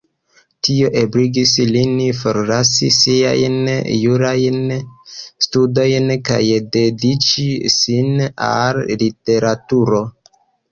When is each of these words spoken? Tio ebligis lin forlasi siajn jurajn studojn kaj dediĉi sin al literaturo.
Tio 0.67 0.87
ebligis 1.01 1.51
lin 1.75 1.91
forlasi 2.21 2.89
siajn 2.95 3.59
jurajn 3.97 4.57
studojn 5.49 6.17
kaj 6.31 6.43
dediĉi 6.79 7.47
sin 7.79 8.13
al 8.51 8.83
literaturo. 9.05 10.03